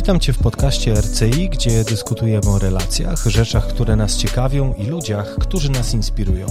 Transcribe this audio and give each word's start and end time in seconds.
Witam 0.00 0.20
Cię 0.20 0.32
w 0.32 0.38
podcaście 0.38 0.94
RCI, 0.94 1.48
gdzie 1.48 1.84
dyskutujemy 1.84 2.50
o 2.50 2.58
relacjach, 2.58 3.26
rzeczach, 3.26 3.66
które 3.66 3.96
nas 3.96 4.16
ciekawią 4.16 4.74
i 4.74 4.86
ludziach, 4.86 5.36
którzy 5.40 5.70
nas 5.70 5.94
inspirują. 5.94 6.46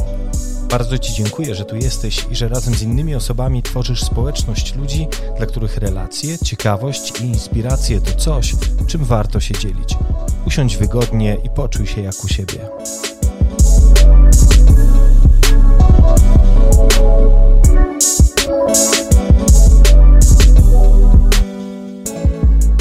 Bardzo 0.70 0.97
Ci 0.97 1.13
dziękuję, 1.13 1.55
że 1.55 1.65
tu 1.65 1.75
jesteś 1.75 2.25
i 2.31 2.35
że 2.35 2.47
razem 2.47 2.73
z 2.73 2.81
innymi 2.81 3.16
osobami 3.16 3.63
tworzysz 3.63 4.02
społeczność 4.02 4.75
ludzi, 4.75 5.07
dla 5.38 5.45
których 5.45 5.77
relacje, 5.77 6.38
ciekawość 6.38 7.21
i 7.21 7.23
inspiracje 7.23 8.02
to 8.02 8.20
coś, 8.20 8.55
czym 8.88 9.05
warto 9.05 9.39
się 9.39 9.54
dzielić. 9.54 9.95
Usiądź 10.45 10.77
wygodnie 10.77 11.38
i 11.43 11.50
poczuj 11.50 11.88
się 11.88 12.02
jak 12.02 12.23
u 12.23 12.27
siebie. 12.27 12.70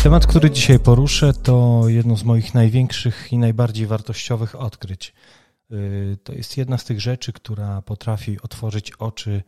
Temat, 0.08 0.26
który 0.26 0.50
dzisiaj 0.50 0.78
poruszę, 0.78 1.32
to 1.32 1.82
jedno 1.86 2.16
z 2.16 2.24
moich 2.24 2.54
największych 2.54 3.32
i 3.32 3.38
najbardziej 3.38 3.86
wartościowych 3.86 4.54
odkryć. 4.54 5.14
Y, 5.72 6.16
to 6.24 6.32
jest 6.32 6.56
jedna 6.56 6.78
z 6.78 6.84
tych 6.84 7.00
rzeczy, 7.00 7.32
która 7.32 7.82
potrafi 7.82 8.40
otworzyć 8.42 8.92
oczy 8.92 9.42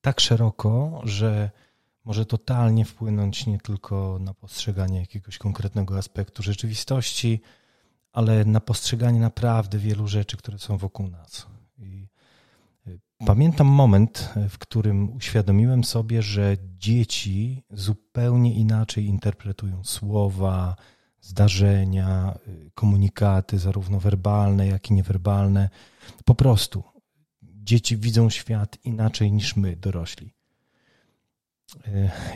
tak 0.00 0.20
szeroko, 0.20 1.00
że 1.04 1.50
może 2.04 2.26
totalnie 2.26 2.84
wpłynąć 2.84 3.46
nie 3.46 3.58
tylko 3.58 4.18
na 4.20 4.34
postrzeganie 4.34 5.00
jakiegoś 5.00 5.38
konkretnego 5.38 5.98
aspektu 5.98 6.42
rzeczywistości, 6.42 7.40
ale 8.12 8.44
na 8.44 8.60
postrzeganie 8.60 9.20
naprawdę 9.20 9.78
wielu 9.78 10.08
rzeczy, 10.08 10.36
które 10.36 10.58
są 10.58 10.78
wokół 10.78 11.08
nas. 11.08 11.46
I 11.78 12.08
Pamiętam 13.24 13.66
moment, 13.66 14.34
w 14.48 14.58
którym 14.58 15.16
uświadomiłem 15.16 15.84
sobie, 15.84 16.22
że 16.22 16.56
dzieci 16.78 17.62
zupełnie 17.70 18.54
inaczej 18.54 19.04
interpretują 19.04 19.84
słowa, 19.84 20.76
zdarzenia, 21.20 22.38
komunikaty, 22.74 23.58
zarówno 23.58 24.00
werbalne, 24.00 24.66
jak 24.66 24.90
i 24.90 24.94
niewerbalne. 24.94 25.70
Po 26.24 26.34
prostu 26.34 26.82
dzieci 27.42 27.96
widzą 27.96 28.30
świat 28.30 28.78
inaczej 28.84 29.32
niż 29.32 29.56
my, 29.56 29.76
dorośli. 29.76 30.34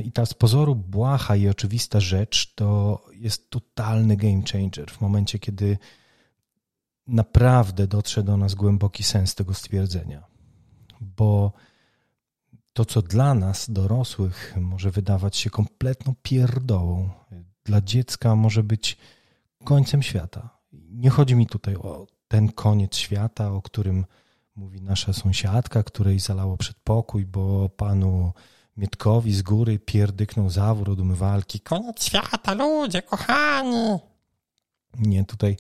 I 0.05 0.13
ta 0.13 0.27
z 0.27 0.35
pozoru 0.35 0.75
błaha 0.75 1.37
i 1.37 1.49
oczywista 1.49 2.01
rzecz 2.01 2.55
to 2.55 3.01
jest 3.15 3.51
totalny 3.51 4.17
game 4.17 4.43
changer 4.53 4.91
w 4.91 5.01
momencie, 5.01 5.39
kiedy 5.39 5.79
naprawdę 7.07 7.87
dotrze 7.87 8.23
do 8.23 8.37
nas 8.37 8.55
głęboki 8.55 9.03
sens 9.03 9.35
tego 9.35 9.55
stwierdzenia 9.55 10.30
bo 11.01 11.53
to, 12.73 12.85
co 12.85 13.03
dla 13.03 13.35
nas, 13.35 13.71
dorosłych, 13.71 14.55
może 14.61 14.91
wydawać 14.91 15.37
się 15.37 15.51
kompletną 15.51 16.15
pierdołą, 16.23 17.11
dla 17.65 17.81
dziecka 17.81 18.37
może 18.37 18.63
być 18.63 18.97
końcem 19.65 20.03
świata. 20.03 20.59
Nie 20.73 21.11
chodzi 21.11 21.35
mi 21.35 21.47
tutaj 21.47 21.77
o 21.77 22.07
ten 22.29 22.53
koniec 22.53 22.97
świata, 22.97 23.53
o 23.53 23.63
którym 23.63 24.07
mówi 24.57 24.83
nasza 24.83 25.13
sąsiadka, 25.13 25.83
której 25.83 26.21
zalało 26.21 26.57
przedpokój, 26.57 27.27
bo 27.27 27.69
panu 27.69 28.33
Mietkowi 28.77 29.33
z 29.33 29.43
góry 29.43 29.79
pierdyknął 29.79 30.51
zawór 30.51 30.91
od 30.91 31.01
umywalki. 31.01 31.61
Koniec 31.61 32.05
świata, 32.05 32.55
ludzie, 32.55 33.03
kochani! 33.03 33.99
Nie, 34.99 35.25
tutaj 35.25 35.57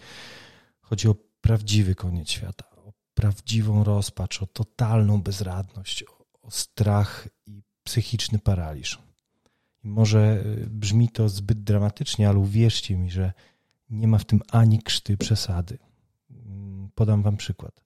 chodzi 0.80 1.08
o 1.08 1.14
prawdziwy 1.40 1.94
koniec 1.94 2.30
świata 2.30 2.69
prawdziwą 3.14 3.84
rozpacz, 3.84 4.42
o 4.42 4.46
totalną 4.46 5.22
bezradność, 5.22 6.04
o 6.42 6.50
strach 6.50 7.28
i 7.46 7.62
psychiczny 7.84 8.38
paraliż. 8.38 8.98
Może 9.82 10.42
y, 10.46 10.66
brzmi 10.70 11.08
to 11.08 11.28
zbyt 11.28 11.62
dramatycznie, 11.62 12.28
ale 12.28 12.38
uwierzcie 12.38 12.96
mi, 12.96 13.10
że 13.10 13.32
nie 13.90 14.08
ma 14.08 14.18
w 14.18 14.24
tym 14.24 14.40
ani 14.50 14.82
krzty 14.82 15.16
przesady. 15.16 15.78
Mm, 16.30 16.90
podam 16.94 17.22
wam 17.22 17.36
przykład. 17.36 17.84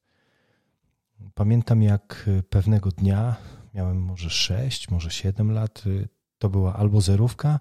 Pamiętam, 1.35 1.83
jak 1.83 2.25
y, 2.29 2.43
pewnego 2.43 2.91
dnia, 2.91 3.37
miałem 3.75 4.03
może 4.03 4.31
6, 4.31 4.91
może 4.91 5.11
7 5.11 5.53
lat, 5.53 5.83
y, 5.87 6.09
to 6.39 6.49
była 6.49 6.77
albo 6.77 7.01
zerówka, 7.01 7.61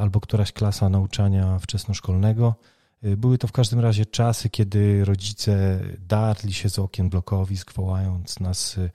albo 0.00 0.20
któraś 0.20 0.52
klasa 0.52 0.88
nauczania 0.88 1.58
wczesnoszkolnego 1.58 2.54
były 3.02 3.38
to 3.38 3.48
w 3.48 3.52
każdym 3.52 3.80
razie 3.80 4.06
czasy, 4.06 4.50
kiedy 4.50 5.04
rodzice 5.04 5.80
darli 6.08 6.52
się 6.52 6.68
z 6.68 6.78
okien 6.78 7.08
blokowisk, 7.08 7.72
wołając 7.72 8.40
nas 8.40 8.78
y, 8.78 8.90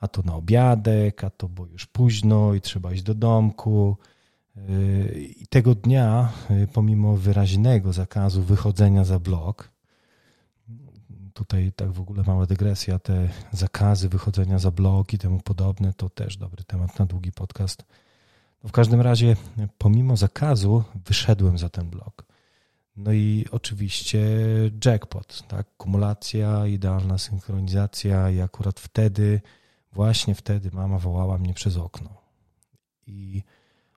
a 0.00 0.08
to 0.08 0.22
na 0.22 0.34
obiadek, 0.34 1.24
a 1.24 1.30
to 1.30 1.48
bo 1.48 1.66
już 1.66 1.86
późno 1.86 2.54
i 2.54 2.60
trzeba 2.60 2.92
iść 2.92 3.02
do 3.02 3.14
domku. 3.14 3.96
Y, 4.56 5.34
I 5.40 5.46
tego 5.46 5.74
dnia, 5.74 6.32
pomimo 6.72 7.16
wyraźnego 7.16 7.92
zakazu 7.92 8.42
wychodzenia 8.42 9.04
za 9.04 9.18
blok, 9.18 9.70
tutaj 11.34 11.72
tak 11.76 11.92
w 11.92 12.00
ogóle 12.00 12.22
mała 12.26 12.46
dygresja, 12.46 12.98
te 12.98 13.28
zakazy 13.52 14.08
wychodzenia 14.08 14.58
za 14.58 14.70
blok 14.70 15.12
i 15.12 15.18
temu 15.18 15.40
podobne, 15.40 15.92
to 15.92 16.10
też 16.10 16.36
dobry 16.36 16.64
temat 16.64 16.98
na 16.98 17.06
długi 17.06 17.32
podcast. 17.32 17.84
No 18.62 18.68
w 18.68 18.72
każdym 18.72 19.00
razie, 19.00 19.36
pomimo 19.78 20.16
zakazu, 20.16 20.84
wyszedłem 21.06 21.58
za 21.58 21.68
ten 21.68 21.90
blok. 21.90 22.35
No 22.96 23.12
i 23.12 23.44
oczywiście 23.50 24.20
jackpot, 24.84 25.42
tak? 25.48 25.66
Kumulacja, 25.76 26.66
idealna 26.66 27.18
synchronizacja 27.18 28.30
i 28.30 28.40
akurat 28.40 28.80
wtedy, 28.80 29.40
właśnie 29.92 30.34
wtedy 30.34 30.70
mama 30.72 30.98
wołała 30.98 31.38
mnie 31.38 31.54
przez 31.54 31.76
okno. 31.76 32.10
I 33.06 33.42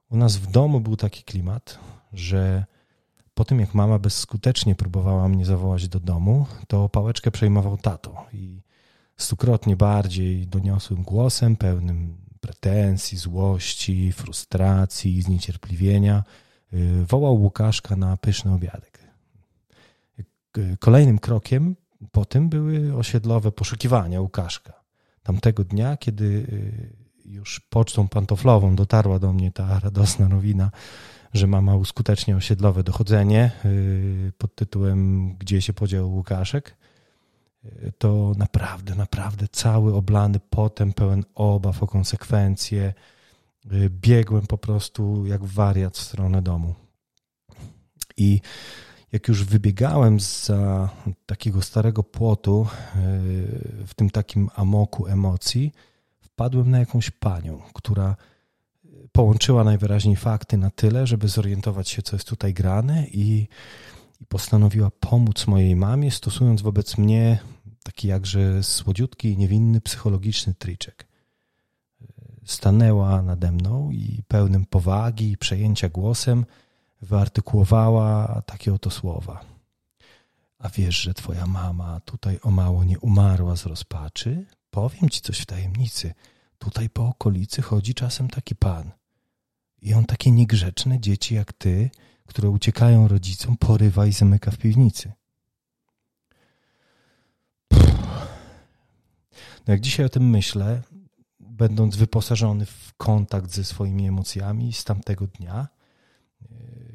u 0.09 0.17
nas 0.17 0.37
w 0.37 0.51
domu 0.51 0.79
był 0.79 0.95
taki 0.95 1.23
klimat, 1.23 1.79
że 2.13 2.65
po 3.33 3.45
tym 3.45 3.59
jak 3.59 3.73
mama 3.73 3.99
bezskutecznie 3.99 4.75
próbowała 4.75 5.27
mnie 5.27 5.45
zawołać 5.45 5.87
do 5.87 5.99
domu, 5.99 6.45
to 6.67 6.89
pałeczkę 6.89 7.31
przejmował 7.31 7.77
tato 7.77 8.25
i 8.33 8.61
stukrotnie 9.17 9.75
bardziej 9.75 10.47
doniosłym 10.47 11.03
głosem, 11.03 11.55
pełnym 11.55 12.17
pretensji, 12.41 13.17
złości, 13.17 14.11
frustracji, 14.11 15.21
zniecierpliwienia– 15.21 16.23
wołał 17.07 17.41
Łukaszka 17.41 17.95
na 17.95 18.17
pyszny 18.17 18.53
obiadek. 18.53 18.99
Kolejnym 20.79 21.19
krokiem 21.19 21.75
po 22.11 22.25
tym 22.25 22.49
były 22.49 22.95
osiedlowe 22.95 23.51
poszukiwania 23.51 24.21
Łukaszka. 24.21 24.73
Tamtego 25.23 25.63
dnia, 25.63 25.97
kiedy 25.97 26.25
y, 26.25 26.95
już 27.25 27.59
pocztą 27.59 28.07
pantoflową 28.07 28.75
dotarła 28.75 29.19
do 29.19 29.33
mnie 29.33 29.51
ta 29.51 29.79
radosna 29.79 30.27
nowina, 30.27 30.71
że 31.33 31.47
mama 31.47 31.75
uskutecznia 31.75 32.35
osiedlowe 32.35 32.83
dochodzenie 32.83 33.51
y, 33.65 34.33
pod 34.37 34.55
tytułem 34.55 35.33
Gdzie 35.37 35.61
się 35.61 35.73
podział 35.73 36.11
Łukaszek, 36.11 36.77
to 37.97 38.33
naprawdę, 38.37 38.95
naprawdę 38.95 39.47
cały 39.51 39.95
oblany 39.95 40.39
potem, 40.49 40.93
pełen 40.93 41.23
obaw 41.35 41.83
o 41.83 41.87
konsekwencje, 41.87 42.93
Y, 42.93 43.18
biegłem 43.89 44.47
po 44.47 44.57
prostu 44.57 45.25
jak 45.25 45.45
wariat 45.45 45.97
w 45.97 46.01
stronę 46.01 46.41
domu. 46.41 46.75
I 48.17 48.41
jak 49.11 49.27
już 49.27 49.43
wybiegałem 49.43 50.19
za 50.19 50.89
takiego 51.25 51.61
starego 51.61 52.03
płotu, 52.03 52.67
y, 52.95 53.85
w 53.87 53.93
tym 53.95 54.09
takim 54.09 54.49
amoku 54.55 55.07
emocji, 55.07 55.71
wpadłem 56.21 56.71
na 56.71 56.79
jakąś 56.79 57.11
panią, 57.11 57.61
która 57.73 58.15
połączyła 59.11 59.63
najwyraźniej 59.63 60.15
fakty 60.15 60.57
na 60.57 60.69
tyle, 60.69 61.07
żeby 61.07 61.27
zorientować 61.27 61.89
się, 61.89 62.01
co 62.01 62.15
jest 62.15 62.27
tutaj 62.27 62.53
grane, 62.53 63.07
i, 63.07 63.47
i 64.21 64.25
postanowiła 64.25 64.91
pomóc 64.99 65.47
mojej 65.47 65.75
mamie, 65.75 66.11
stosując 66.11 66.61
wobec 66.61 66.97
mnie 66.97 67.39
taki 67.83 68.07
jakże 68.07 68.63
słodziutki 68.63 69.31
i 69.31 69.37
niewinny 69.37 69.81
psychologiczny 69.81 70.53
triczek 70.53 71.08
stanęła 72.49 73.21
nade 73.21 73.51
mną 73.51 73.91
i 73.91 74.23
pełnym 74.27 74.65
powagi 74.65 75.31
i 75.31 75.37
przejęcia 75.37 75.89
głosem 75.89 76.45
wyartykułowała 77.01 78.41
takie 78.45 78.73
oto 78.73 78.89
słowa. 78.89 79.41
A 80.59 80.69
wiesz, 80.69 81.01
że 81.01 81.13
twoja 81.13 81.45
mama 81.45 81.99
tutaj 81.99 82.39
o 82.43 82.51
mało 82.51 82.83
nie 82.83 82.99
umarła 82.99 83.55
z 83.55 83.65
rozpaczy? 83.65 84.45
Powiem 84.71 85.09
ci 85.09 85.21
coś 85.21 85.39
w 85.39 85.45
tajemnicy. 85.45 86.13
Tutaj 86.57 86.89
po 86.89 87.07
okolicy 87.07 87.61
chodzi 87.61 87.93
czasem 87.93 88.27
taki 88.27 88.55
pan. 88.55 88.91
I 89.81 89.93
on 89.93 90.05
takie 90.05 90.31
niegrzeczne 90.31 90.99
dzieci 90.99 91.35
jak 91.35 91.53
ty, 91.53 91.89
które 92.25 92.49
uciekają 92.49 93.07
rodzicom, 93.07 93.57
porywa 93.57 94.05
i 94.05 94.11
zamyka 94.11 94.51
w 94.51 94.57
piwnicy. 94.57 95.11
No 99.67 99.73
jak 99.73 99.81
dzisiaj 99.81 100.05
o 100.05 100.09
tym 100.09 100.29
myślę, 100.29 100.81
będąc 101.59 101.95
wyposażony 101.95 102.65
w 102.65 102.93
kontakt 102.97 103.51
ze 103.51 103.63
swoimi 103.63 104.07
emocjami 104.07 104.73
z 104.73 104.83
tamtego 104.83 105.27
dnia 105.27 105.67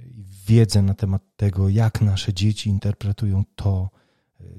i 0.04 0.24
wiedzę 0.46 0.82
na 0.82 0.94
temat 0.94 1.22
tego, 1.36 1.68
jak 1.68 2.00
nasze 2.00 2.34
dzieci 2.34 2.70
interpretują 2.70 3.44
to, 3.56 3.90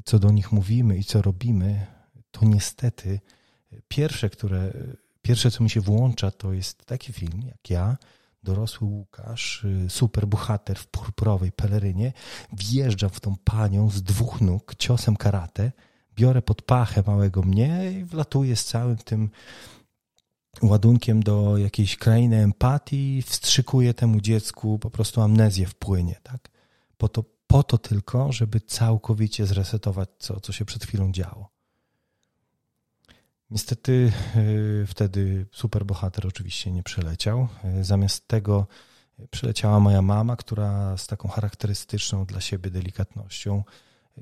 co 0.06 0.20
do 0.20 0.32
nich 0.32 0.52
mówimy 0.52 0.98
i 0.98 1.04
co 1.04 1.22
robimy, 1.22 1.86
to 2.32 2.46
niestety 2.46 3.20
pierwsze, 3.88 4.30
które, 4.30 4.74
pierwsze, 5.22 5.52
co 5.52 5.64
mi 5.64 5.70
się 5.70 5.82
włącza, 5.82 6.32
to 6.32 6.54
jest 6.54 6.86
taki 6.86 7.14
film 7.14 7.42
jak 7.46 7.70
ja, 7.70 7.98
dorosły 8.44 8.88
Łukasz, 8.88 9.64
y, 9.64 9.90
super 9.90 10.28
bohater 10.28 10.78
w 10.78 10.88
purpurowej 10.88 11.52
pelerynie, 11.52 12.14
wjeżdżam 12.54 13.10
w 13.10 13.20
tą 13.20 13.36
panią 13.44 13.90
z 13.90 14.04
dwóch 14.04 14.42
nóg 14.42 14.76
ciosem 14.76 15.16
karate, 15.18 15.72
biorę 16.16 16.42
pod 16.42 16.62
pachę 16.62 17.04
małego 17.08 17.42
mnie 17.42 17.92
i 17.92 18.04
wlatuję 18.04 18.56
z 18.56 18.66
całym 18.66 18.98
tym 18.98 19.30
ładunkiem 20.62 21.24
do 21.24 21.58
jakiejś 21.58 21.98
krainy 21.98 22.44
empatii, 22.44 23.22
wstrzykuję 23.22 23.94
temu 23.94 24.22
dziecku 24.22 24.80
po 24.80 24.90
prostu 24.90 25.22
amnezję 25.22 25.66
wpłynie, 25.66 26.16
tak? 26.24 26.50
Po 26.98 27.10
to, 27.10 27.24
po 27.48 27.64
to 27.64 27.78
tylko, 27.78 28.32
żeby 28.32 28.62
całkowicie 28.62 29.46
zresetować 29.46 30.10
to, 30.28 30.40
co 30.40 30.54
się 30.54 30.66
przed 30.66 30.84
chwilą 30.84 31.12
działo. 31.12 31.50
Niestety 33.52 34.12
y, 34.36 34.86
wtedy 34.88 35.46
superbohater 35.52 36.28
oczywiście 36.28 36.72
nie 36.72 36.84
przeleciał. 36.84 37.48
Y, 37.80 37.84
zamiast 37.84 38.28
tego 38.28 38.68
przyleciała 39.32 39.80
moja 39.80 40.02
mama, 40.02 40.36
która 40.36 40.98
z 40.98 41.08
taką 41.08 41.30
charakterystyczną 41.30 42.26
dla 42.26 42.42
siebie 42.42 42.72
delikatnością 42.72 43.64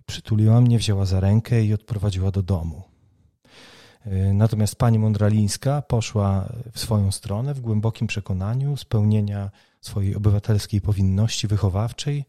przytuliła 0.06 0.62
mnie, 0.62 0.78
wzięła 0.78 1.06
za 1.06 1.20
rękę 1.20 1.64
i 1.64 1.74
odprowadziła 1.74 2.32
do 2.32 2.44
domu. 2.44 2.93
Y, 4.08 4.34
natomiast 4.34 4.76
pani 4.76 5.00
Mądralińska 5.00 5.82
poszła 5.82 6.54
w 6.72 6.80
swoją 6.80 7.12
stronę 7.12 7.54
w 7.54 7.62
głębokim 7.62 8.08
przekonaniu 8.08 8.78
spełnienia 8.78 9.52
swojej 9.82 10.16
obywatelskiej 10.16 10.82
powinności 10.82 11.48
wychowawczej, 11.48 12.26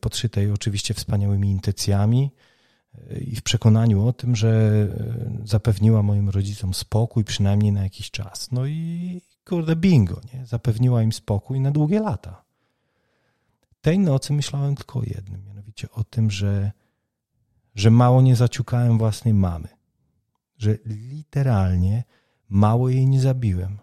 podszytej 0.00 0.52
oczywiście 0.52 0.94
wspaniałymi 0.94 1.50
intencjami, 1.50 2.30
i 3.20 3.36
w 3.36 3.42
przekonaniu 3.42 4.06
o 4.06 4.12
tym, 4.12 4.36
że 4.36 4.48
e, 4.48 5.46
zapewniła 5.48 6.02
moim 6.02 6.28
rodzicom 6.28 6.74
spokój 6.74 7.24
przynajmniej 7.24 7.72
na 7.72 7.82
jakiś 7.82 8.10
czas. 8.10 8.52
No 8.52 8.66
i 8.66 9.20
kurde 9.44 9.76
bingo, 9.76 10.20
nie? 10.34 10.46
Zapewniła 10.46 11.02
im 11.02 11.12
spokój 11.12 11.60
na 11.60 11.70
długie 11.70 12.00
lata. 12.00 12.42
Tej 13.80 13.98
nocy 13.98 14.32
myślałem 14.32 14.76
tylko 14.76 14.98
o 14.98 15.02
jednym, 15.02 15.44
mianowicie 15.46 15.90
o 15.90 16.04
tym, 16.04 16.30
że, 16.30 16.72
że 17.74 17.90
mało 17.90 18.22
nie 18.22 18.36
zaciukałem 18.36 18.98
własnej 18.98 19.34
mamy. 19.34 19.68
Że 20.58 20.78
literalnie 20.84 22.04
mało 22.48 22.88
jej 22.88 23.06
nie 23.06 23.20
zabiłem. 23.20 23.78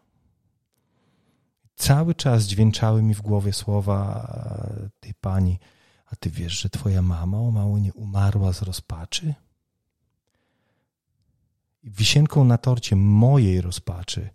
Cały 1.75 2.15
czas 2.15 2.43
dźwięczały 2.43 3.03
mi 3.03 3.13
w 3.13 3.21
głowie 3.21 3.53
słowa 3.53 4.27
tej 4.99 5.13
pani– 5.13 5.59
a 6.13 6.15
ty 6.15 6.29
wiesz, 6.29 6.61
że 6.61 6.69
twoja 6.69 7.01
mama 7.01 7.37
o 7.37 7.51
mało 7.51 7.79
nie 7.79 7.93
umarła 7.93 8.53
z 8.53 8.61
rozpaczy? 8.61 9.33
Wisienką 11.83 12.43
na 12.45 12.57
torcie 12.57 12.95
mojej 12.95 13.61
rozpaczy, 13.61 14.29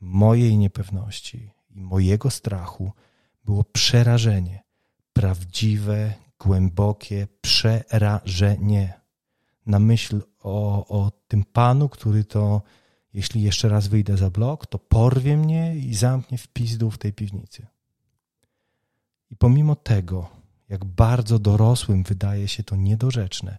mojej 0.00 0.58
niepewności 0.58 1.50
i 1.70 1.80
mojego 1.80 2.30
strachu 2.30 2.92
było 3.44 3.64
przerażenie. 3.64 4.62
Prawdziwe, 5.12 6.14
głębokie 6.40 7.28
przerażenie. 7.40 9.00
Na 9.66 9.78
myśl 9.78 10.22
o, 10.46 10.86
o 10.88 11.10
tym 11.28 11.44
panu, 11.44 11.88
który 11.88 12.24
to, 12.24 12.62
jeśli 13.14 13.42
jeszcze 13.42 13.68
raz 13.68 13.88
wyjdę 13.88 14.16
za 14.16 14.30
blok, 14.30 14.66
to 14.66 14.78
porwie 14.78 15.36
mnie 15.36 15.76
i 15.76 15.94
zamknie 15.94 16.38
w 16.38 16.48
pizdu 16.48 16.90
w 16.90 16.98
tej 16.98 17.12
piwnicy. 17.12 17.66
I 19.30 19.36
pomimo 19.36 19.76
tego, 19.76 20.28
jak 20.68 20.84
bardzo 20.84 21.38
dorosłym 21.38 22.02
wydaje 22.02 22.48
się 22.48 22.62
to 22.62 22.76
niedorzeczne, 22.76 23.58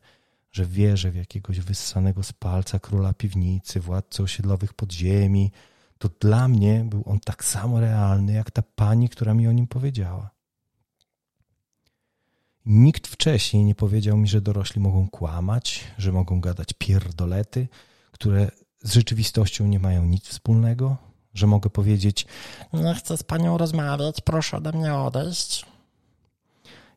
że 0.52 0.66
wierzę 0.66 1.12
w 1.12 1.16
jakiegoś 1.16 1.60
wyssanego 1.60 2.24
z 2.24 2.34
palca 2.34 2.80
króla 2.80 3.14
piwnicy, 3.14 3.80
władcy 3.80 4.24
osiedlowych 4.24 4.74
podziemi, 4.74 5.52
to 5.98 6.10
dla 6.20 6.48
mnie 6.48 6.86
był 6.90 7.04
on 7.06 7.20
tak 7.20 7.44
samo 7.44 7.80
realny, 7.80 8.34
jak 8.34 8.52
ta 8.52 8.62
pani, 8.62 9.10
która 9.10 9.34
mi 9.34 9.48
o 9.48 9.52
nim 9.52 9.68
powiedziała. 9.68 10.37
Nikt 12.70 13.08
wcześniej 13.08 13.64
nie 13.64 13.76
powiedział 13.76 14.18
mi, 14.18 14.28
że 14.28 14.42
dorośli 14.42 14.82
mogą 14.82 15.10
kłamać, 15.10 15.84
że 15.98 16.12
mogą 16.12 16.42
gadać 16.42 16.70
pierdolety, 16.78 17.68
które 18.12 18.52
z 18.84 18.94
rzeczywistością 18.94 19.68
nie 19.68 19.80
mają 19.80 20.06
nic 20.06 20.28
wspólnego, 20.28 20.98
że 21.34 21.48
mogę 21.48 21.70
powiedzieć: 21.70 22.26
Nie 22.74 22.94
chcę 22.94 23.18
z 23.18 23.24
panią 23.24 23.58
rozmawiać, 23.58 24.22
proszę 24.22 24.58
ode 24.58 24.72
mnie 24.72 24.94
odejść. 24.94 25.66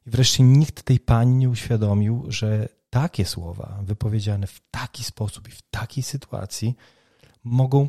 I 0.06 0.10
wreszcie 0.10 0.42
nikt 0.42 0.82
tej 0.82 1.00
pani 1.00 1.34
nie 1.34 1.48
uświadomił, 1.48 2.24
że 2.28 2.68
takie 2.90 3.24
słowa 3.24 3.78
wypowiedziane 3.82 4.46
w 4.46 4.60
taki 4.70 5.04
sposób 5.04 5.48
i 5.48 5.52
w 5.52 5.62
takiej 5.62 6.02
sytuacji 6.02 6.76
mogą 7.44 7.88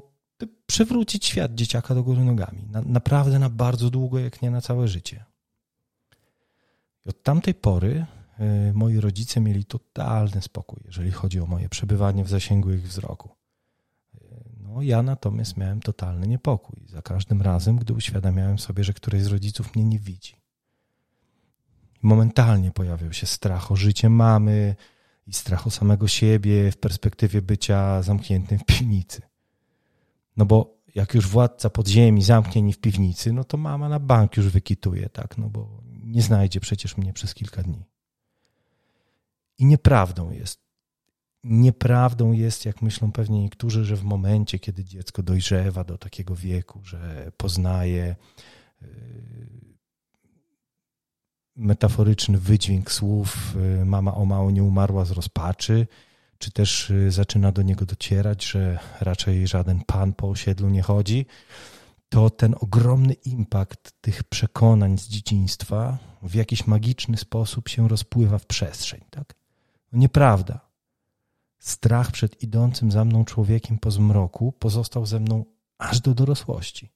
przywrócić 0.65 1.25
świat 1.25 1.55
dzieciaka 1.55 1.95
do 1.95 2.03
góry 2.03 2.23
nogami. 2.23 2.63
Na, 2.71 2.81
naprawdę 2.81 3.39
na 3.39 3.49
bardzo 3.49 3.89
długo, 3.89 4.19
jak 4.19 4.41
nie 4.41 4.51
na 4.51 4.61
całe 4.61 4.87
życie. 4.87 5.30
I 7.05 7.09
od 7.09 7.23
tamtej 7.23 7.53
pory 7.53 8.05
y, 8.69 8.73
moi 8.73 8.99
rodzice 8.99 9.39
mieli 9.39 9.65
totalny 9.65 10.41
spokój, 10.41 10.79
jeżeli 10.85 11.11
chodzi 11.11 11.39
o 11.39 11.45
moje 11.45 11.69
przebywanie 11.69 12.23
w 12.23 12.29
zasięgu 12.29 12.71
ich 12.71 12.87
wzroku. 12.87 13.29
Y, 14.15 14.19
no, 14.57 14.81
ja 14.81 15.03
natomiast 15.03 15.57
miałem 15.57 15.79
totalny 15.79 16.27
niepokój 16.27 16.87
za 16.87 17.01
każdym 17.01 17.41
razem, 17.41 17.77
gdy 17.77 17.93
uświadamiałem 17.93 18.59
sobie, 18.59 18.83
że 18.83 18.93
któryś 18.93 19.23
z 19.23 19.27
rodziców 19.27 19.75
mnie 19.75 19.85
nie 19.85 19.99
widzi 19.99 20.41
momentalnie 22.01 22.71
pojawiał 22.71 23.13
się 23.13 23.27
strach 23.27 23.71
o 23.71 23.75
życie 23.75 24.09
mamy 24.09 24.75
i 25.27 25.33
strach 25.33 25.67
o 25.67 25.71
samego 25.71 26.07
siebie 26.07 26.71
w 26.71 26.77
perspektywie 26.77 27.41
bycia 27.41 28.01
zamkniętym 28.01 28.59
w 28.59 28.65
piwnicy. 28.65 29.21
No 30.37 30.45
bo 30.45 30.77
jak 30.95 31.13
już 31.13 31.27
władca 31.27 31.69
podziemi 31.69 32.23
zamknie 32.23 32.63
mnie 32.63 32.73
w 32.73 32.79
piwnicy, 32.79 33.33
no 33.33 33.43
to 33.43 33.57
mama 33.57 33.89
na 33.89 33.99
bank 33.99 34.37
już 34.37 34.49
wykituje, 34.49 35.09
tak? 35.09 35.37
No 35.37 35.49
bo 35.49 35.81
nie 36.11 36.21
znajdzie 36.21 36.59
przecież 36.59 36.97
mnie 36.97 37.13
przez 37.13 37.33
kilka 37.33 37.63
dni. 37.63 37.85
I 39.57 39.65
nieprawdą 39.65 40.31
jest, 40.31 40.59
nieprawdą 41.43 42.31
jest, 42.31 42.65
jak 42.65 42.81
myślą 42.81 43.11
pewnie 43.11 43.41
niektórzy, 43.41 43.85
że 43.85 43.95
w 43.95 44.03
momencie, 44.03 44.59
kiedy 44.59 44.83
dziecko 44.83 45.23
dojrzewa 45.23 45.83
do 45.83 45.97
takiego 45.97 46.35
wieku, 46.35 46.81
że 46.83 47.31
poznaje 47.37 48.15
yy, 48.81 48.87
metaforyczny 51.55 52.37
wydźwięk 52.37 52.91
słów 52.91 53.55
y, 53.81 53.85
mama 53.85 54.15
o 54.15 54.25
mało 54.25 54.51
nie 54.51 54.63
umarła 54.63 55.05
z 55.05 55.11
rozpaczy, 55.11 55.87
czy 56.37 56.51
też 56.51 56.89
y, 56.89 57.11
zaczyna 57.11 57.51
do 57.51 57.61
niego 57.61 57.85
docierać, 57.85 58.45
że 58.45 58.79
raczej 59.01 59.47
żaden 59.47 59.81
pan 59.87 60.13
po 60.13 60.29
osiedlu 60.29 60.69
nie 60.69 60.81
chodzi, 60.81 61.25
to 62.11 62.29
ten 62.29 62.55
ogromny 62.59 63.13
impact 63.13 63.93
tych 64.01 64.23
przekonań 64.23 64.97
z 64.97 65.07
dzieciństwa 65.07 65.97
w 66.21 66.35
jakiś 66.35 66.67
magiczny 66.67 67.17
sposób 67.17 67.69
się 67.69 67.87
rozpływa 67.87 68.37
w 68.37 68.45
przestrzeń. 68.45 69.01
Tak? 69.09 69.35
No 69.91 69.99
nieprawda. 69.99 70.59
Strach 71.59 72.11
przed 72.11 72.43
idącym 72.43 72.91
za 72.91 73.05
mną 73.05 73.25
człowiekiem 73.25 73.77
po 73.77 73.91
zmroku 73.91 74.51
pozostał 74.51 75.05
ze 75.05 75.19
mną 75.19 75.45
aż 75.77 75.99
do 75.99 76.13
dorosłości 76.13 76.91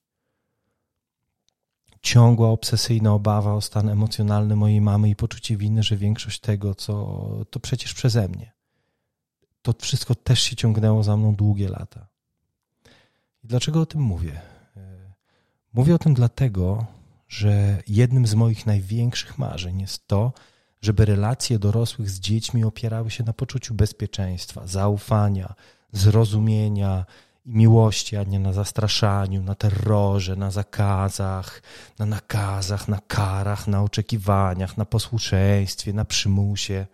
ciągła, 2.06 2.50
obsesyjna 2.50 3.14
obawa 3.14 3.54
o 3.54 3.62
stan 3.62 3.90
emocjonalny 3.90 4.56
mojej 4.56 4.82
mamy 4.82 5.10
i 5.10 5.16
poczucie 5.16 5.58
winy, 5.58 5.84
że 5.84 5.98
większość 5.98 6.40
tego, 6.40 6.76
co 6.76 6.96
to 7.50 7.60
przecież 7.60 7.94
przeze 7.94 8.28
mnie. 8.28 8.52
To 9.62 9.74
wszystko 9.80 10.16
też 10.16 10.42
się 10.42 10.56
ciągnęło 10.56 11.04
za 11.04 11.18
mną 11.18 11.36
długie 11.36 11.70
lata. 11.70 12.08
I 13.44 13.48
dlaczego 13.48 13.82
o 13.82 13.86
tym 13.86 14.02
mówię? 14.02 14.42
Mówię 15.76 15.96
o 15.96 15.98
tym 15.98 16.14
dlatego, 16.14 16.86
że 17.28 17.78
jednym 17.88 18.28
z 18.28 18.36
moich 18.36 18.66
największych 18.66 19.38
marzeń 19.38 19.82
jest 19.82 20.08
to, 20.08 20.34
żeby 20.82 21.06
relacje 21.06 21.60
dorosłych 21.60 22.10
z 22.10 22.20
dziećmi 22.20 22.64
opierały 22.64 23.12
się 23.12 23.24
na 23.24 23.34
poczuciu 23.34 23.74
bezpieczeństwa, 23.74 24.68
zaufania, 24.68 25.54
zrozumienia, 25.92 27.06
i 27.46 27.50
miłości, 27.50 28.18
a 28.18 28.24
nie 28.24 28.40
na 28.40 28.54
zastraszaniu, 28.54 29.44
na 29.44 29.56
terrorze, 29.56 30.36
na 30.36 30.52
zakazach, 30.52 31.62
na 32.00 32.06
nakazach, 32.06 32.88
na 32.88 33.00
karach, 33.08 33.68
na 33.68 33.84
oczekiwaniach, 33.84 34.78
na 34.78 34.86
posłuszeństwie, 34.86 35.94
na 35.94 36.06
przymusie. 36.06 36.86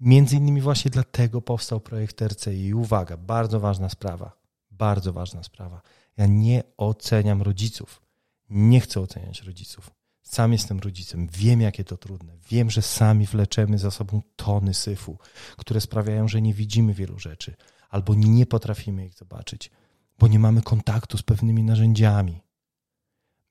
Między 0.00 0.36
innymi 0.36 0.60
właśnie 0.60 0.90
dlatego 0.90 1.40
powstał 1.40 1.80
projekt 1.80 2.22
RCI. 2.22 2.66
I 2.66 2.74
uwaga, 2.74 3.16
bardzo 3.16 3.60
ważna 3.60 3.88
sprawa, 3.88 4.32
bardzo 4.70 5.12
ważna 5.12 5.42
sprawa. 5.42 5.82
Ja 6.16 6.26
nie 6.26 6.62
oceniam 6.76 7.42
rodziców. 7.42 8.02
Nie 8.50 8.80
chcę 8.80 9.00
oceniać 9.00 9.42
rodziców. 9.42 9.90
Sam 10.22 10.52
jestem 10.52 10.78
rodzicem, 10.78 11.28
wiem 11.32 11.60
jakie 11.60 11.84
to 11.84 11.96
trudne. 11.96 12.32
Wiem, 12.50 12.70
że 12.70 12.82
sami 12.82 13.26
wleczemy 13.26 13.78
za 13.78 13.90
sobą 13.90 14.22
tony 14.36 14.74
syfu, 14.74 15.18
które 15.56 15.80
sprawiają, 15.80 16.28
że 16.28 16.42
nie 16.42 16.54
widzimy 16.54 16.94
wielu 16.94 17.18
rzeczy 17.18 17.56
albo 17.90 18.14
nie 18.14 18.46
potrafimy 18.46 19.06
ich 19.06 19.14
zobaczyć, 19.14 19.70
bo 20.18 20.28
nie 20.28 20.38
mamy 20.38 20.62
kontaktu 20.62 21.18
z 21.18 21.22
pewnymi 21.22 21.62
narzędziami. 21.62 22.40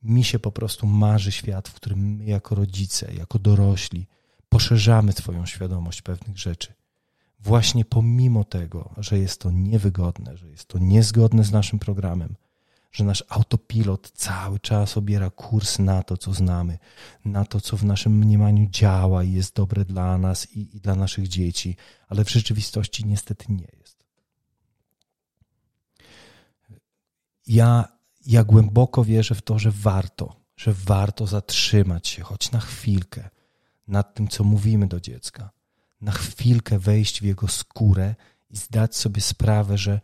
Mi 0.01 0.23
się 0.23 0.39
po 0.39 0.51
prostu 0.51 0.87
marzy 0.87 1.31
świat, 1.31 1.69
w 1.69 1.73
którym 1.73 2.15
my, 2.15 2.25
jako 2.25 2.55
rodzice, 2.55 3.13
jako 3.13 3.39
dorośli, 3.39 4.07
poszerzamy 4.49 5.11
swoją 5.11 5.45
świadomość 5.45 6.01
pewnych 6.01 6.37
rzeczy. 6.37 6.73
Właśnie 7.39 7.85
pomimo 7.85 8.43
tego, 8.43 8.93
że 8.97 9.19
jest 9.19 9.41
to 9.41 9.51
niewygodne, 9.51 10.37
że 10.37 10.49
jest 10.49 10.65
to 10.65 10.79
niezgodne 10.79 11.43
z 11.43 11.51
naszym 11.51 11.79
programem, 11.79 12.35
że 12.91 13.03
nasz 13.03 13.23
autopilot 13.29 14.11
cały 14.11 14.59
czas 14.59 14.97
obiera 14.97 15.29
kurs 15.29 15.79
na 15.79 16.03
to, 16.03 16.17
co 16.17 16.33
znamy, 16.33 16.77
na 17.25 17.45
to, 17.45 17.61
co 17.61 17.77
w 17.77 17.83
naszym 17.83 18.17
mniemaniu 18.17 18.67
działa 18.69 19.23
i 19.23 19.31
jest 19.31 19.55
dobre 19.55 19.85
dla 19.85 20.17
nas 20.17 20.51
i, 20.51 20.75
i 20.75 20.81
dla 20.81 20.95
naszych 20.95 21.27
dzieci, 21.27 21.75
ale 22.07 22.25
w 22.25 22.29
rzeczywistości 22.29 23.05
niestety 23.05 23.45
nie 23.49 23.67
jest. 23.79 24.05
Ja, 27.47 27.87
ja 28.25 28.43
głęboko 28.43 29.03
wierzę 29.03 29.35
w 29.35 29.41
to, 29.41 29.59
że 29.59 29.71
warto, 29.71 30.35
że 30.57 30.73
warto 30.73 31.27
zatrzymać 31.27 32.07
się 32.07 32.23
choć 32.23 32.51
na 32.51 32.59
chwilkę 32.59 33.29
nad 33.87 34.13
tym, 34.13 34.27
co 34.27 34.43
mówimy 34.43 34.87
do 34.87 34.99
dziecka, 34.99 35.49
na 36.01 36.11
chwilkę 36.11 36.79
wejść 36.79 37.21
w 37.21 37.23
jego 37.23 37.47
skórę 37.47 38.15
i 38.49 38.57
zdać 38.57 38.95
sobie 38.95 39.21
sprawę, 39.21 39.77
że 39.77 40.01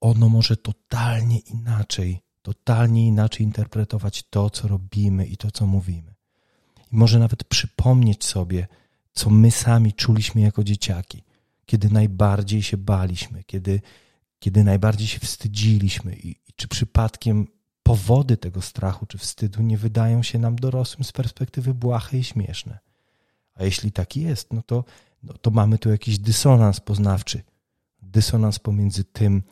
ono 0.00 0.28
może 0.28 0.56
totalnie 0.56 1.38
inaczej, 1.38 2.20
totalnie 2.42 3.06
inaczej 3.06 3.46
interpretować 3.46 4.22
to, 4.30 4.50
co 4.50 4.68
robimy 4.68 5.26
i 5.26 5.36
to, 5.36 5.50
co 5.50 5.66
mówimy. 5.66 6.14
I 6.92 6.96
może 6.96 7.18
nawet 7.18 7.44
przypomnieć 7.44 8.24
sobie, 8.24 8.66
co 9.12 9.30
my 9.30 9.50
sami 9.50 9.92
czuliśmy 9.92 10.40
jako 10.40 10.64
dzieciaki, 10.64 11.22
kiedy 11.66 11.90
najbardziej 11.90 12.62
się 12.62 12.76
baliśmy, 12.76 13.44
kiedy, 13.44 13.80
kiedy 14.38 14.64
najbardziej 14.64 15.06
się 15.06 15.18
wstydziliśmy 15.18 16.16
i, 16.16 16.30
i 16.30 16.52
czy 16.56 16.68
przypadkiem 16.68 17.46
powody 17.82 18.36
tego 18.36 18.62
strachu 18.62 19.06
czy 19.06 19.18
wstydu 19.18 19.62
nie 19.62 19.78
wydają 19.78 20.22
się 20.22 20.38
nam 20.38 20.56
dorosłym 20.56 21.04
z 21.04 21.12
perspektywy 21.12 21.74
błahe 21.74 22.18
i 22.18 22.24
śmieszne. 22.24 22.78
A 23.54 23.64
jeśli 23.64 23.92
tak 23.92 24.16
jest, 24.16 24.52
no 24.52 24.62
to, 24.62 24.84
no 25.22 25.32
to 25.32 25.50
mamy 25.50 25.78
tu 25.78 25.90
jakiś 25.90 26.18
dysonans 26.18 26.80
poznawczy. 26.80 27.42
Dysonans 28.02 28.58
pomiędzy 28.58 29.04
tym, 29.04 29.42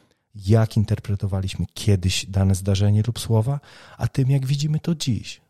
jak 0.45 0.76
interpretowaliśmy 0.76 1.66
kiedyś 1.75 2.26
dane 2.26 2.55
zdarzenie 2.55 3.02
lub 3.07 3.21
słowa, 3.21 3.61
a 3.99 4.09
tym, 4.09 4.31
jak 4.31 4.47
widzimy 4.47 4.81
to 4.81 4.95
dziś. 4.95 5.40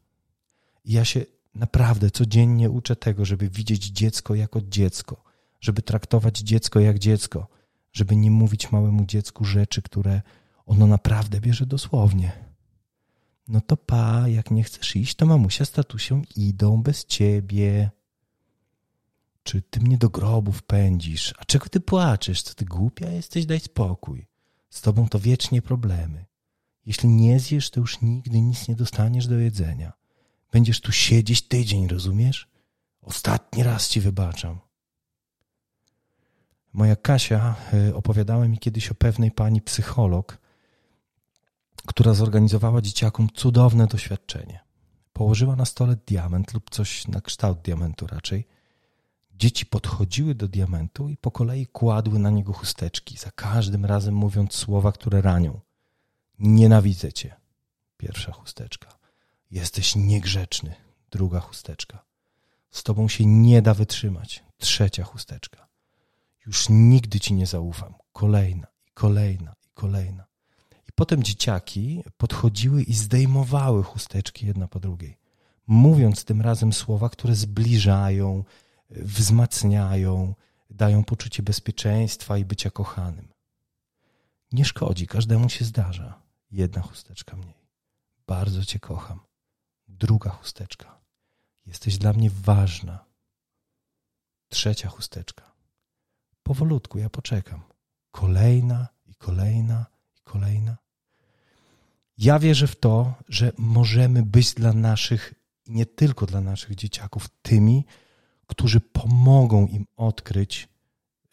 I 0.85 0.93
ja 0.93 1.05
się 1.05 1.25
naprawdę 1.55 2.11
codziennie 2.11 2.71
uczę 2.71 2.97
tego, 2.97 3.25
żeby 3.25 3.49
widzieć 3.49 3.87
dziecko 3.87 4.35
jako 4.35 4.61
dziecko, 4.61 5.25
żeby 5.61 5.83
traktować 5.83 6.38
dziecko 6.38 6.81
jak 6.81 6.99
dziecko, 6.99 7.49
żeby 7.93 8.16
nie 8.16 8.31
mówić 8.31 8.73
małemu 8.73 9.05
dziecku 9.05 9.45
rzeczy, 9.45 9.83
które 9.83 10.23
ono 10.66 10.87
naprawdę 10.87 11.40
bierze 11.40 11.66
dosłownie. 11.66 12.33
No 13.49 13.61
to 13.61 13.76
pa, 13.76 14.28
jak 14.28 14.50
nie 14.50 14.62
chcesz 14.62 14.97
iść, 14.97 15.14
to 15.14 15.26
mamusia 15.26 15.64
z 15.64 15.71
tatusią 15.71 16.23
idą 16.37 16.83
bez 16.83 17.05
ciebie. 17.05 17.90
Czy 19.43 19.62
ty 19.62 19.81
mnie 19.81 19.99
do 19.99 20.09
grobów 20.09 20.62
pędzisz? 20.62 21.35
A 21.38 21.45
czego 21.45 21.69
ty 21.69 21.81
płaczesz? 21.81 22.43
Co 22.43 22.55
ty 22.55 22.64
głupia 22.64 23.11
jesteś? 23.11 23.47
Daj 23.47 23.61
spokój. 23.61 24.26
Z 24.76 24.80
tobą 24.80 25.09
to 25.09 25.18
wiecznie 25.18 25.62
problemy. 25.62 26.25
Jeśli 26.87 27.09
nie 27.09 27.40
zjesz, 27.40 27.71
to 27.71 27.80
już 27.80 28.00
nigdy 28.00 28.40
nic 28.40 28.68
nie 28.68 28.75
dostaniesz 28.75 29.26
do 29.26 29.38
jedzenia. 29.38 29.92
Będziesz 30.52 30.80
tu 30.80 30.92
siedzieć 30.92 31.42
tydzień, 31.42 31.88
rozumiesz? 31.88 32.49
Ostatni 33.02 33.62
raz 33.62 33.88
ci 33.88 34.00
wybaczam. 34.00 34.59
Moja 36.73 36.97
Kasia 36.97 37.54
y, 37.75 37.95
opowiadała 37.95 38.49
mi 38.49 38.59
kiedyś 38.59 38.88
o 38.88 38.95
pewnej 38.95 39.30
pani 39.30 39.61
psycholog, 39.61 40.38
która 41.87 42.14
zorganizowała 42.14 42.80
dzieciakom 42.80 43.28
cudowne 43.35 43.87
doświadczenie. 43.87 44.61
Położyła 45.12 45.56
na 45.56 45.64
stole 45.64 45.97
diament 46.06 46.54
lub 46.54 46.71
coś 46.71 47.09
na 47.09 47.21
kształt 47.21 47.61
diamentu 47.61 48.06
raczej 48.06 48.47
Dzieci 49.38 49.66
podchodziły 49.66 50.35
do 50.35 50.49
diamentu 50.49 51.09
i 51.09 51.16
po 51.16 51.31
kolei 51.31 51.66
kładły 51.66 52.19
na 52.19 52.31
niego 52.31 52.52
chusteczki, 52.52 53.16
za 53.16 53.31
każdym 53.31 53.85
razem 53.85 54.14
mówiąc 54.14 54.55
słowa, 54.55 54.93
które 54.93 55.23
ranią. 55.23 55.61
Nienawidzę 56.38 57.12
cię. 57.12 57.37
Pierwsza 57.97 58.33
chusteczka. 58.33 58.99
Jesteś 59.50 59.97
niegrzeczny. 59.97 60.75
Druga 61.11 61.40
chusteczka. 61.40 62.05
Z 62.71 62.83
tobą 62.83 63.09
się 63.09 63.26
nie 63.26 63.62
da 63.62 63.75
wytrzymać. 63.75 64.45
Trzecia 64.59 65.05
chusteczka. 65.05 65.69
Już 66.47 66.66
nigdy 66.69 67.21
ci 67.21 67.35
nie 67.35 67.47
zaufam. 67.47 67.95
Kolejna 68.12 68.66
i 68.87 68.90
kolejna 68.95 69.55
i 69.64 69.71
kolejna. 69.75 70.26
I 70.88 70.93
potem 70.95 71.23
dzieciaki 71.23 72.02
podchodziły 72.16 72.83
i 72.83 72.95
zdejmowały 72.95 73.83
chusteczki 73.83 74.47
jedna 74.47 74.69
po 74.69 74.81
drugiej, 74.81 75.19
mówiąc 75.66 76.25
tym 76.25 76.40
razem 76.40 76.73
słowa, 76.73 77.09
które 77.09 77.35
zbliżają, 77.35 78.45
wzmacniają, 78.90 80.35
dają 80.71 81.05
poczucie 81.05 81.43
bezpieczeństwa 81.43 82.38
i 82.38 82.45
bycia 82.45 82.71
kochanym. 82.71 83.28
Nie 84.52 84.64
szkodzi, 84.64 85.07
każdemu 85.07 85.49
się 85.49 85.64
zdarza. 85.64 86.23
Jedna 86.50 86.83
chusteczka 86.83 87.37
mniej. 87.37 87.69
Bardzo 88.26 88.64
Cię 88.64 88.78
kocham. 88.78 89.21
Druga 89.88 90.31
chusteczka. 90.31 91.00
Jesteś 91.66 91.99
dla 91.99 92.12
mnie 92.12 92.31
ważna. 92.31 93.05
Trzecia 94.49 94.88
chusteczka. 94.88 95.52
Powolutku, 96.43 96.99
ja 96.99 97.11
poczekam. 97.11 97.62
Kolejna 98.11 98.88
i 99.07 99.14
kolejna 99.14 99.87
i 100.16 100.21
kolejna. 100.25 100.76
Ja 102.19 102.38
wierzę 102.38 102.66
w 102.66 102.76
to, 102.76 103.14
że 103.28 103.52
możemy 103.59 104.23
być 104.23 104.55
dla 104.55 104.73
naszych, 104.73 105.35
nie 105.66 105.87
tylko 105.87 106.26
dla 106.26 106.40
naszych 106.40 106.75
dzieciaków, 106.75 107.28
tymi, 107.43 107.85
którzy 108.47 108.81
pomogą 108.81 109.67
im 109.67 109.87
odkryć, 109.97 110.69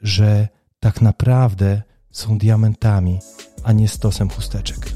że 0.01 0.47
tak 0.79 1.01
naprawdę 1.01 1.81
są 2.11 2.37
diamentami, 2.37 3.19
a 3.63 3.71
nie 3.71 3.87
stosem 3.87 4.29
chusteczek. 4.29 4.92